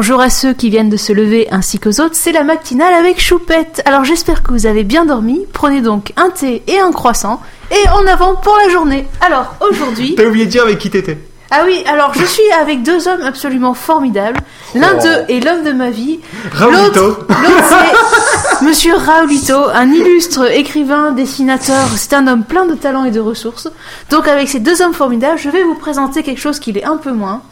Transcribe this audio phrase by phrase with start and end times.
[0.00, 3.20] Bonjour à ceux qui viennent de se lever ainsi qu'aux autres, c'est la matinale avec
[3.20, 3.82] Choupette.
[3.84, 7.42] Alors j'espère que vous avez bien dormi, prenez donc un thé et un croissant,
[7.72, 9.08] et en avant pour la journée.
[9.20, 10.14] Alors aujourd'hui...
[10.14, 11.18] T'as oublié de dire avec qui t'étais
[11.50, 14.38] Ah oui, alors je suis avec deux hommes absolument formidables.
[14.76, 16.20] L'un d'eux est l'homme de ma vie.
[16.52, 17.04] Raoulito.
[17.04, 17.26] L'autre,
[17.68, 21.88] c'est Monsieur Raoulito, un illustre écrivain, dessinateur.
[21.96, 23.66] C'est un homme plein de talent et de ressources.
[24.10, 26.98] Donc avec ces deux hommes formidables, je vais vous présenter quelque chose qui l'est un
[26.98, 27.42] peu moins.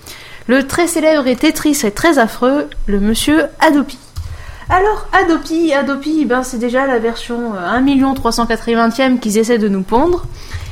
[0.49, 3.99] Le très célèbre et Tetris et très affreux, le Monsieur Adopi.
[4.69, 9.83] Alors, Adopi, Adopi, ben c'est déjà la version euh, 1 380e qu'ils essaient de nous
[9.83, 10.27] pondre.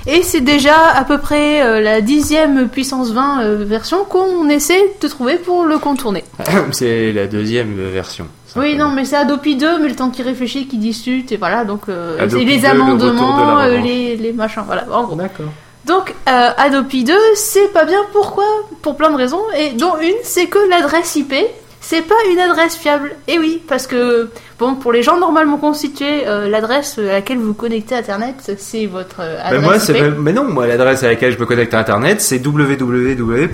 [0.07, 4.93] Et c'est déjà à peu près euh, la dixième puissance 20 euh, version qu'on essaie
[5.01, 6.25] de trouver pour le contourner.
[6.73, 8.27] C'est la deuxième version.
[8.57, 11.65] Oui, non, mais c'est Adopi 2, mais le temps qu'il réfléchit, qu'il discute, et voilà,
[11.65, 14.83] donc euh, et les 2, le retour de amendements, euh, les, les machins, voilà.
[14.83, 15.47] D'accord.
[15.87, 18.45] Donc, euh, Adopi 2, c'est pas bien, pourquoi?
[18.83, 21.35] Pour plein de raisons, et dont une, c'est que l'adresse IP,
[21.81, 23.13] c'est pas une adresse fiable.
[23.29, 27.49] Et oui, parce que, bon, pour les gens normalement constitués, euh, l'adresse à laquelle vous
[27.49, 31.09] vous connectez à Internet, c'est votre euh, Ben adresse moi, mais non, moi l'adresse à
[31.09, 33.53] laquelle je me connecte à internet, c'est www.google.fr.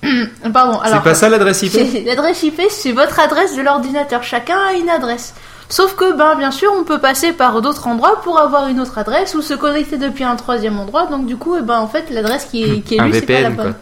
[0.52, 0.98] Pardon, alors...
[0.98, 1.72] C'est pas ça l'adresse IP
[2.06, 4.22] L'adresse IP, c'est votre adresse de l'ordinateur.
[4.22, 5.34] Chacun a une adresse.
[5.70, 8.96] Sauf que, ben, bien sûr, on peut passer par d'autres endroits pour avoir une autre
[8.96, 11.06] adresse ou se connecter depuis un troisième endroit.
[11.06, 13.22] Donc, du coup, eh ben, en fait, l'adresse qui est, qui est Un lue, c'est
[13.26, 13.66] pas la VPN, bonne.
[13.66, 13.74] quoi.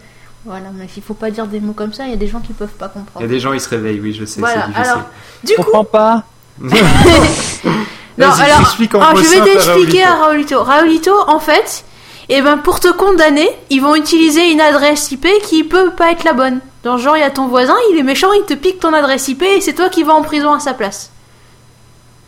[0.44, 2.04] Voilà, mais il faut pas dire des mots comme ça.
[2.04, 3.24] Il y a des gens qui peuvent pas Il y comprendre.
[3.24, 4.62] a des gens, ils se réveillent, oui, je sais, Voilà.
[4.62, 4.90] c'est difficile.
[4.90, 5.02] Alors,
[5.44, 6.22] du Je coup, comprends pas.
[6.62, 6.70] non,
[8.20, 10.62] alors, je vais t'expliquer à Raoulito.
[10.62, 11.12] Raoulito.
[11.28, 11.84] En fait,
[12.28, 16.24] eh ben, pour te condamner, ils vont utiliser une adresse IP qui peut pas être
[16.24, 16.60] la bonne.
[16.82, 19.28] Dans genre, il y a ton voisin, il est méchant, il te pique ton adresse
[19.28, 21.10] IP et c'est toi qui vas en prison à sa place.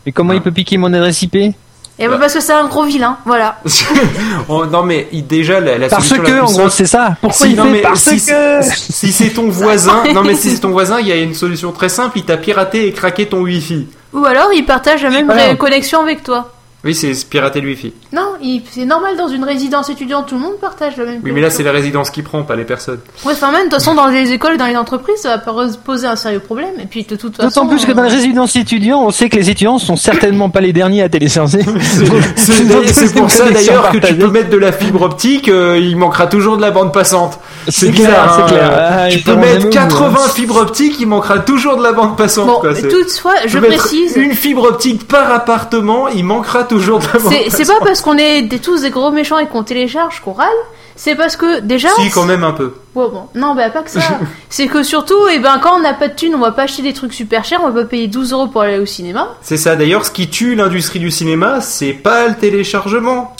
[0.08, 1.52] Mais comment il peut piquer mon adresse IP Et
[1.98, 2.16] ben, Bah.
[2.19, 3.58] parce que c'est un gros vilain, voilà.
[4.48, 7.16] Oh, non mais il- déjà la, la Parce la que, en gros, c'est ça.
[7.20, 10.34] Pourquoi Si, il non, fait mais parce si, que si c'est ton voisin, non mais
[10.34, 12.92] si c'est ton voisin, il y a une solution très simple, il t'a piraté et
[12.92, 13.86] craqué ton wifi.
[14.14, 15.54] Ou alors, il partage la même Voilà.
[15.56, 16.50] connexion avec toi.
[16.84, 17.93] Oui, c'est pirater le wifi.
[18.12, 18.34] Non,
[18.71, 21.50] c'est normal dans une résidence étudiante, tout le monde partage la même Oui, mais là
[21.50, 23.00] c'est la résidence qui prend, pas les personnes.
[23.25, 25.39] Ouais, enfin, même, de toute façon, dans les écoles et dans les entreprises, ça va
[25.39, 26.75] pos- poser un sérieux problème.
[26.81, 27.49] Et puis, de toute façon.
[27.49, 30.50] D'autant plus que dans les euh, résidences étudiants, on sait que les étudiants sont certainement
[30.50, 31.62] pas les derniers à télécharger.
[32.37, 36.27] C'est pour ça d'ailleurs que tu peux mettre de la fibre optique, euh, il manquera
[36.28, 37.39] toujours de la bande passante.
[37.66, 38.47] C'est C'est clair, bizarre, c'est hein.
[38.47, 38.72] clair.
[38.77, 41.93] Ah, tu peux mettre jamais 80 au bout, fibres optiques, il manquera toujours de la
[41.93, 42.47] bande passante.
[42.47, 42.72] Bon, quoi.
[42.75, 44.16] Toutefois, je précise.
[44.16, 47.02] Une fibre optique par appartement, il manquera toujours
[47.50, 50.48] C'est pas parce qu'on est des, tous des gros méchants et qu'on télécharge qu'on râle.
[50.96, 51.88] C'est parce que déjà.
[51.96, 52.74] Si, quand même un peu.
[52.94, 53.28] Ouais, bon.
[53.34, 54.00] Non, bah pas que ça.
[54.48, 56.82] c'est que surtout, et ben, quand on n'a pas de thunes, on va pas acheter
[56.82, 59.36] des trucs super chers, on va pas payer 12 euros pour aller au cinéma.
[59.40, 59.76] C'est ça.
[59.76, 63.36] D'ailleurs, ce qui tue l'industrie du cinéma, c'est pas le téléchargement.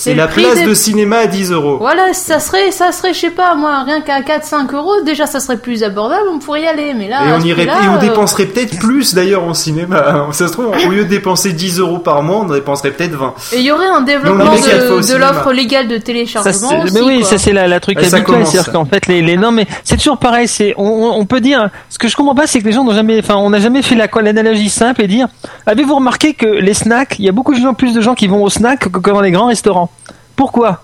[0.00, 1.78] C'est la prix place des- de cinéma à 10 euros.
[1.80, 5.40] Voilà, ça serait, ça serait, je sais pas, moi, rien qu'à 4-5 euros, déjà ça
[5.40, 7.22] serait plus abordable, on pourrait y aller, mais là.
[7.28, 10.04] Et on irait, prix-là, et on euh, dépenserait peut-être plus d'ailleurs en cinéma.
[10.08, 10.26] hein.
[10.32, 13.34] Ça se trouve, au lieu de dépenser 10 euros par mois, on dépenserait peut-être 20.
[13.52, 16.82] Et il y aurait un développement Donc, de, l'offre légale de téléchargement.
[16.82, 17.30] aussi, mais oui, quoi.
[17.30, 20.18] ça c'est la, la truc habituel, c'est-à-dire qu'en fait les, les non mais c'est toujours
[20.18, 22.72] pareil, c'est on, on- on peut dire ce que je comprends pas c'est que les
[22.72, 25.26] gens n'ont jamais enfin on n'a jamais fait la l'analogie simple et dire
[25.66, 28.26] avez-vous remarqué que les snacks, il y a beaucoup de gens plus de gens qui
[28.28, 29.87] vont aux snacks que, que dans les grands restaurants?
[30.36, 30.82] Pourquoi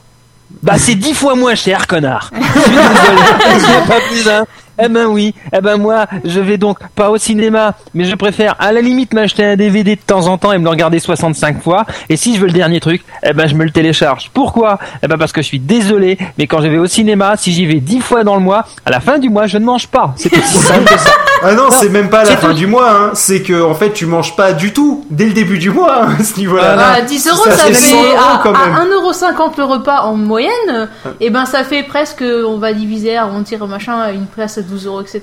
[0.63, 2.31] Bah c'est dix fois moins cher, connard.
[2.35, 4.45] Je suis désolé, c'est pas plus hein.
[4.83, 8.57] Eh ben oui, eh ben moi, je vais donc pas au cinéma, mais je préfère
[8.59, 11.63] à la limite m'acheter un DVD de temps en temps et me le regarder 65
[11.63, 11.87] fois.
[12.09, 14.31] Et si je veux le dernier truc, eh ben je me le télécharge.
[14.35, 14.81] Pourquoi?
[15.01, 17.67] Eh ben parce que je suis désolé, mais quand je vais au cinéma, si j'y
[17.67, 20.13] vais 10 fois dans le mois, à la fin du mois, je ne mange pas.
[20.17, 21.11] C'est aussi simple que ça.
[21.45, 22.91] Ah non, c'est même pas à la fin du mois.
[22.91, 23.11] Hein.
[23.15, 26.17] C'est que en fait, tu manges pas du tout dès le début du mois hein,
[26.19, 26.77] à ce niveau-là.
[26.79, 28.75] Ah, 10 euros, Ça ça, fait fait, 100 euros, à, quand même.
[28.75, 30.89] à 1,50€ le repas en moyenne,
[31.21, 35.01] et ben ça fait presque, on va diviser, arrondir machin, une place à 12 euros,
[35.03, 35.23] etc.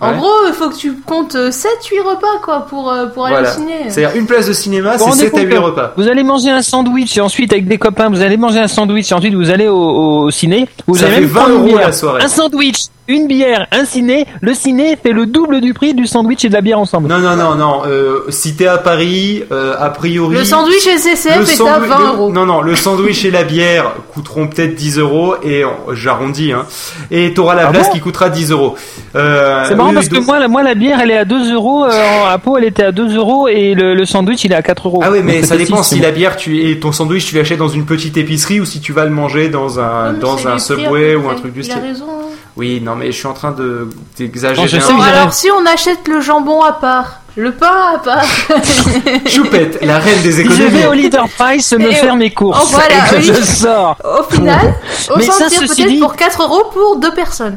[0.00, 0.16] En Ouais.
[0.16, 3.50] gros, il faut que tu comptes 7-8 repas quoi pour, euh, pour aller Voilà.
[3.50, 3.74] au ciné.
[3.88, 5.92] C'est-à-dire une place de cinéma, c'est vous rendez 7 à compte 8 que repas.
[5.96, 9.10] Vous allez manger un sandwich et ensuite avec des copains, vous allez manger un sandwich
[9.10, 9.76] et ensuite vous allez au,
[10.22, 10.66] au ciné.
[10.86, 12.22] Vous Ça allez fait même 20 prendre une euros la soirée.
[12.22, 14.26] Un sandwich, une bière, un ciné.
[14.40, 17.08] Le ciné fait le double du prix du sandwich et de la bière ensemble.
[17.08, 17.82] Non, non, non, non.
[17.86, 20.36] Euh, si t'es à Paris, euh, a priori.
[20.36, 22.32] Le sandwich SCCF le est à sandwich- 20 le- euros.
[22.32, 26.66] Non, non, le sandwich et la bière coûteront peut-être 10 euros et euh, j'arrondis, hein.
[27.10, 28.76] Et t'auras la Ah place bon qui coûtera 10 euros.
[29.16, 31.84] Euh, C'est marrant parce que moi la, moi, la bière, elle est à 2 euros.
[31.84, 31.90] euh,
[32.28, 34.86] à Pau, elle était à 2 euros et le, le sandwich, il est à 4
[34.88, 35.00] euros.
[35.04, 37.58] Ah oui, mais Donc, ça dépend si la bière tu et ton sandwich tu l'achètes
[37.58, 41.16] dans une petite épicerie ou si tu vas le manger dans un dans un Subway
[41.16, 41.82] ou un truc du Il a style.
[41.82, 42.04] raison.
[42.08, 42.26] hein.
[42.56, 44.68] Oui, non mais je suis en train de Non, d'exagérer.
[44.68, 48.24] je sais que alors si on achète le jambon à part, le pain à part,
[49.26, 50.68] Choupette, la reine des je économies.
[50.70, 53.22] vais au Leader Price me Et faire mes courses oh, voilà, et que oui.
[53.22, 53.96] je sors.
[54.04, 54.74] au final,
[55.10, 57.56] on Mais s'en ça, tire ceci peut-être dit- pour 4 euros pour deux personnes.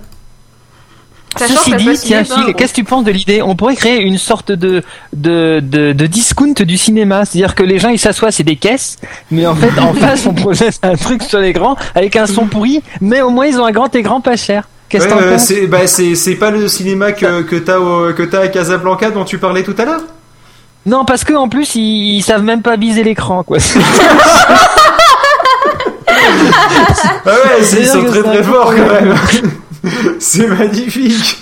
[1.35, 3.41] Sachant Ceci dit, tiens, Phil, qu'est-ce que tu penses de l'idée?
[3.41, 7.25] On pourrait créer une sorte de, de, de, de discount du cinéma.
[7.25, 8.97] C'est-à-dire que les gens, ils s'assoient, c'est des caisses,
[9.31, 12.83] mais en fait, en face, on projette un truc sur l'écran avec un son pourri,
[13.01, 14.67] mais au moins, ils ont un grand écran pas cher.
[14.93, 17.55] Qu'est-ce que Ouais, t'en euh, penses c'est bah, c'est c'est pas le cinéma que que
[17.55, 20.01] t'as au- que t'as à Casablanca dont tu parlais tout à l'heure?
[20.85, 23.57] Non, parce que en plus, ils, ils savent même pas viser l'écran, quoi.
[27.25, 29.15] Ah ouais, c'est- ils sont très très forts quand même.
[30.19, 31.37] c'est magnifique.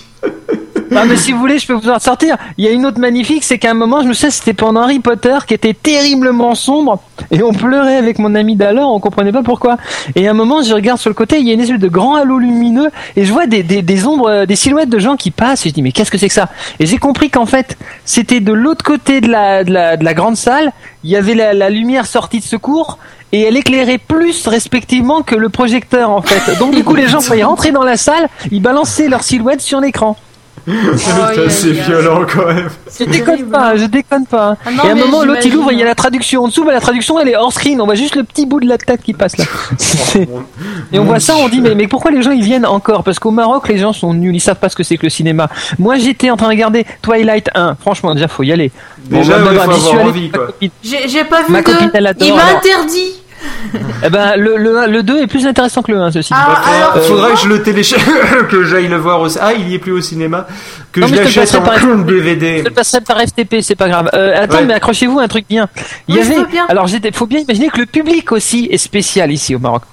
[0.93, 2.35] Ah mais si vous voulez, je peux vous en sortir.
[2.57, 4.81] Il y a une autre magnifique, c'est qu'à un moment, je me sais, c'était pendant
[4.81, 6.99] Harry Potter, qui était terriblement sombre,
[7.31, 9.77] et on pleurait avec mon ami d'alors, on comprenait pas pourquoi.
[10.15, 11.87] Et à un moment, je regarde sur le côté, il y a une espèce de
[11.87, 15.15] grand halo lumineux, et je vois des, des, des ombres, euh, des silhouettes de gens
[15.15, 16.49] qui passent, et je dis, mais qu'est-ce que c'est que ça?
[16.79, 20.13] Et j'ai compris qu'en fait, c'était de l'autre côté de la, de, la, de la
[20.13, 20.73] grande salle,
[21.05, 22.97] il y avait la, la lumière sortie de secours,
[23.31, 26.59] et elle éclairait plus respectivement que le projecteur en fait.
[26.59, 29.61] Donc du coup les gens quand ils rentraient dans la salle, ils balançaient leur silhouette
[29.61, 30.17] sur l'écran.
[30.97, 31.81] C'est aïe, aïe.
[31.85, 32.69] violent quand même.
[32.99, 33.49] Je déconne terrible.
[33.51, 34.55] pas, je déconne pas.
[34.65, 36.47] Ah non, et à un moment, l'autre il ouvre, il y a la traduction en
[36.47, 38.67] dessous, mais la traduction elle est hors screen, on voit juste le petit bout de
[38.67, 39.45] la tête qui passe là.
[40.93, 43.03] Et on voit ça, on dit mais, mais pourquoi les gens ils viennent encore?
[43.03, 45.09] Parce qu'au Maroc les gens sont nuls, ils savent pas ce que c'est que le
[45.09, 45.49] cinéma.
[45.79, 48.71] Moi j'étais en train de regarder Twilight 1, franchement déjà faut y aller.
[49.05, 50.47] Déjà, bah, ouais, bah, faut avoir envie, quoi.
[50.83, 51.71] J'ai pas vu Ma deux.
[51.73, 52.57] copine, elle adore, Il m'a alors.
[52.59, 53.20] interdit.
[54.03, 56.33] Eh ben le, le, le 2 est plus intéressant que le 1 ceci.
[56.33, 56.39] dit.
[56.39, 58.03] Ah, alors, Euh, que je le télécharge,
[58.49, 59.37] que j'aille le voir aussi.
[59.41, 60.47] Ah, il y est plus au cinéma.
[60.91, 62.63] Que Non, je je l'achète en par- Je DVD.
[62.63, 64.09] te passerai par FTP, c'est pas grave.
[64.13, 64.65] Euh, attends, Ouais.
[64.65, 65.67] mais accrochez-vous à un truc bien.
[66.07, 66.65] Il y Oui, je avait, veux bien.
[66.69, 69.83] alors j'étais, faut bien imaginer que le public aussi est spécial ici au Maroc.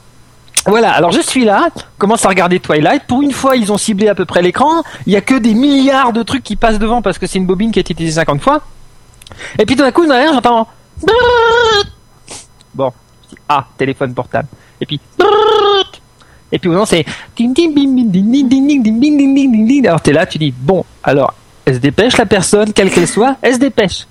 [0.67, 1.69] Voilà, alors je suis là,
[1.99, 3.05] commence à regarder Twilight.
[3.07, 4.83] Pour une fois, ils ont ciblé à peu près l'écran.
[5.07, 7.47] Il y a que des milliards de trucs qui passent devant parce que c'est une
[7.47, 8.61] bobine qui a été utilisée 50 fois.
[9.59, 10.67] Et puis tout d'un coup, derrière, j'entends.
[12.75, 13.08] Bon, je
[13.49, 14.49] ah, téléphone portable.
[14.81, 15.01] Et puis.
[16.51, 17.05] Et puis moment, c'est.
[19.85, 21.35] Alors t'es là, tu dis, bon, alors,
[21.65, 24.07] elle se dépêche, la personne, quelle qu'elle soit, elle se dépêche.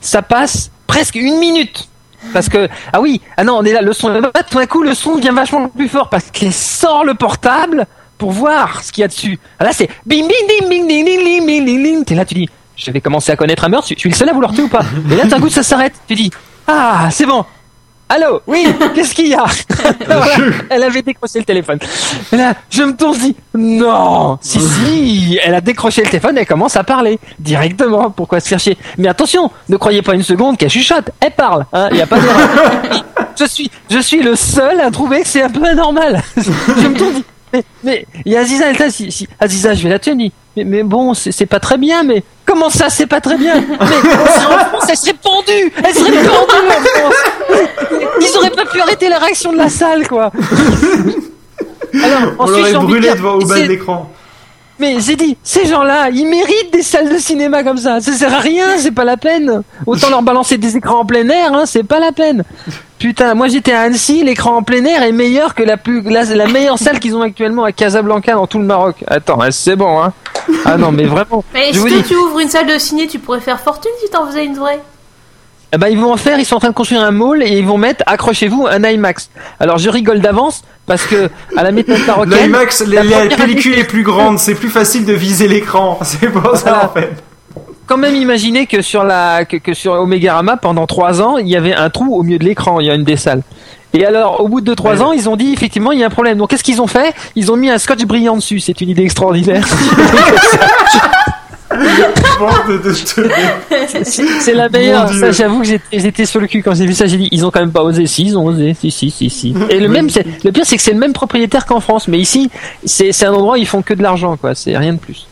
[0.00, 1.88] Ça passe presque une minute.
[2.32, 4.08] Parce que, ah oui, ah non, on est là, le son,
[4.50, 7.86] tout d'un coup, le son devient vachement plus fort parce qu'elle sort le portable
[8.16, 9.38] pour voir ce qu'il y a dessus.
[9.58, 9.88] Ah là, c'est.
[10.06, 14.28] T'es là, tu dis, je vais commencer à connaître un meurtre, je suis le seul
[14.28, 14.84] à vouloir tuer ou pas?
[15.10, 15.94] Et là, d'un coup, ça s'arrête.
[16.06, 16.30] Tu dis,
[16.66, 17.44] ah, c'est bon.
[18.08, 19.44] Allô, oui, qu'est-ce qu'il y a
[20.06, 20.34] Voilà,
[20.68, 21.78] Elle avait décroché le téléphone.
[22.30, 26.46] Et là, je me tourne, dis, non, si, si, elle a décroché le téléphone, elle
[26.46, 28.10] commence à parler directement.
[28.10, 28.76] Pourquoi se faire chier?
[28.98, 31.64] Mais attention, ne croyez pas une seconde qu'elle chuchote, elle parle.
[31.72, 32.48] hein, Il n'y a pas d'erreur.
[33.38, 36.22] je suis, je suis le seul à trouver que c'est un peu anormal.
[36.36, 39.98] je me tourne, dis, mais, mais, et Aziza, elle si, si, Aziza, je vais la
[39.98, 43.54] tuer, mais, mais bon, c'est pas très bien, mais comment ça, c'est pas très bien?
[43.70, 47.14] Mais en France, elle serait pendue, elle serait pendue en France.
[48.20, 50.30] Ils auraient pas pu arrêter la réaction de la salle, quoi.
[51.94, 54.10] Alors, On l'aurait brûlé dire, devant au bas de l'écran.
[54.78, 58.00] mais j'ai dit, ces gens-là, ils méritent des salles de cinéma comme ça.
[58.00, 59.62] Ça sert à rien, c'est pas la peine.
[59.86, 62.44] Autant leur balancer des écrans en plein air, hein, c'est pas la peine.
[63.02, 66.22] Putain, moi j'étais à Annecy, l'écran en plein air est meilleur que la plus, la,
[66.22, 68.94] la meilleure salle qu'ils ont actuellement à Casablanca dans tout le Maroc.
[69.08, 70.12] Attends, c'est bon, hein.
[70.64, 71.42] Ah non, mais vraiment.
[71.52, 73.58] Mais Je est-ce vous que dis, tu ouvres une salle de ciné, tu pourrais faire
[73.60, 74.78] fortune si t'en faisais une vraie?
[75.72, 77.48] Eh ben, ils vont en faire, ils sont en train de construire un mall et
[77.58, 79.30] ils vont mettre, accrochez-vous, un IMAX.
[79.58, 82.38] Alors je rigole d'avance parce que à la méthode marocaine.
[82.42, 83.00] L'IMAX, la
[83.36, 85.98] pellicule année- est plus grande, c'est plus facile de viser l'écran.
[86.04, 87.10] C'est pour ça en fait.
[87.92, 91.56] Quand même imaginer que sur la que, que sur Omegarama pendant trois ans il y
[91.56, 93.42] avait un trou au milieu de l'écran il y a une des salles.
[93.92, 95.02] Et alors au bout de trois Ouais.
[95.02, 96.38] ans ils ont dit effectivement il y a un problème.
[96.38, 97.12] Donc qu'est-ce qu'ils ont fait?
[97.36, 98.60] Ils ont mis un scotch brillant dessus.
[98.60, 99.66] C'est une idée extraordinaire.
[104.04, 105.08] C'est la meilleure.
[105.12, 107.06] Ça j'avoue que j'étais sur le cul quand j'ai vu ça.
[107.06, 108.06] J'ai dit ils ont quand même pas osé.
[108.06, 108.74] Si ils ont osé.
[108.78, 109.54] Si si si si.
[109.68, 112.08] Et le même c'est le pire c'est que c'est le même propriétaire qu'en France.
[112.08, 112.50] Mais ici
[112.84, 114.54] c'est c'est un endroit où ils font que de l'argent quoi.
[114.54, 115.26] C'est rien de plus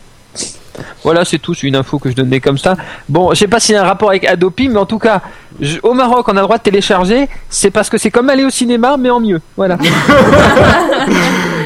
[1.03, 2.75] Voilà, c'est tout, une info que je donnais comme ça.
[3.09, 5.21] Bon, je sais pas s'il y a un rapport avec Adopi, mais en tout cas,
[5.59, 7.27] je- au Maroc, on a le droit de télécharger.
[7.49, 9.41] C'est parce que c'est comme aller au cinéma, mais en mieux.
[9.57, 9.77] Voilà.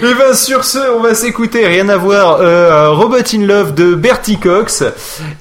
[0.04, 3.96] Et ben sur ce, on va s'écouter, rien à voir, euh, Robot in Love de
[3.96, 4.84] Bertie Cox.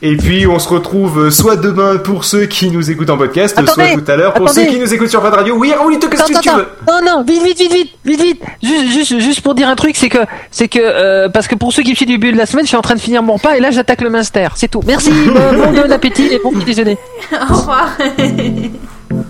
[0.01, 3.59] Et puis on se retrouve euh, soit demain pour ceux qui nous écoutent en podcast,
[3.59, 4.67] Attendez, soit tout à l'heure pour attendez.
[4.67, 5.57] ceux qui nous écoutent sur Fad Radio.
[5.57, 6.67] Oui, Raoulito, qu'est-ce que tu veux?
[6.89, 8.43] Non, non, vite, vite, vite, vite, vite, vite.
[8.63, 10.19] Juste, juste, juste pour dire un truc, c'est que,
[10.51, 12.65] c'est que, euh, parce que pour ceux qui me suivent du début de la semaine,
[12.65, 14.49] je suis en train de finir mon repas et là, j'attaque le Minster.
[14.55, 14.81] C'est tout.
[14.87, 15.11] Merci.
[15.27, 16.97] bon, bon appétit et bon petit déjeuner.
[17.33, 17.89] Au revoir.
[18.37, 18.71] 嘿嘿
[19.11, 19.24] 嘿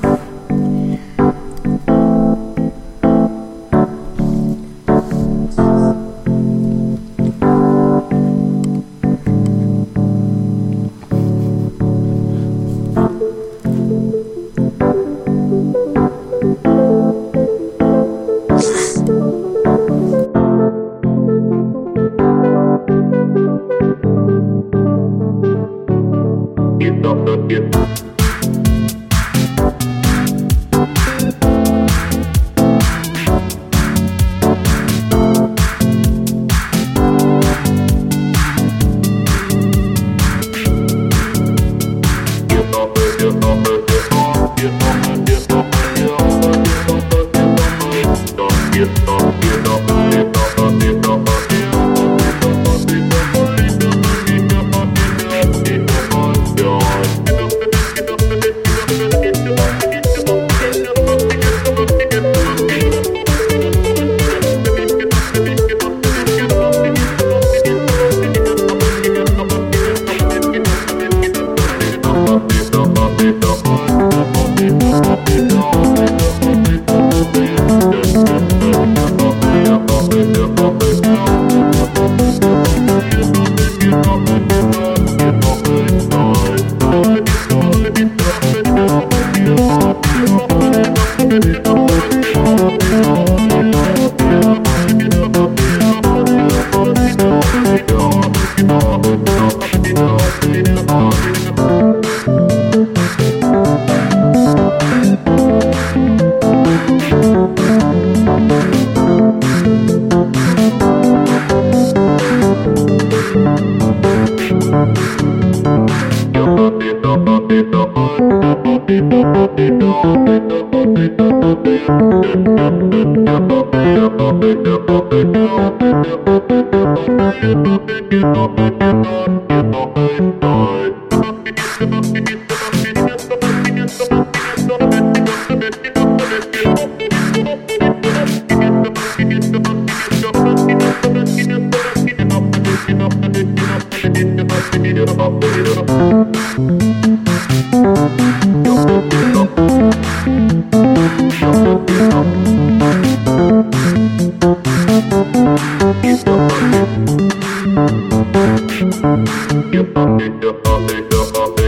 [159.73, 159.83] Yeah,
[160.19, 161.64] yeah,